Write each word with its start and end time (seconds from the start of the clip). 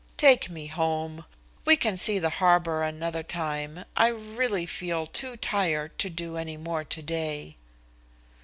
"Take 0.17 0.49
me 0.49 0.65
home. 0.65 1.25
We 1.63 1.77
can 1.77 1.95
see 1.95 2.17
the 2.17 2.31
harbor 2.41 2.81
another 2.81 3.21
time. 3.21 3.85
I 3.95 4.07
really 4.07 4.65
feel 4.65 5.05
too 5.05 5.37
tired 5.37 5.99
to 5.99 6.09
do 6.09 6.37
any 6.37 6.57
more 6.57 6.83
today." 6.83 7.55